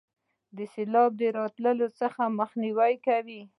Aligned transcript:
د 0.55 0.57
سیلاب 0.73 1.13
راتللو 1.39 1.87
څخه 1.99 2.21
مخنیوي 2.39 2.93
کوي. 3.07 3.41